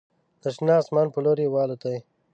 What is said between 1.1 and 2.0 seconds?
په لوري والوتې